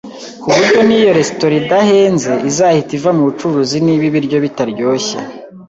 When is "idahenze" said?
1.61-2.31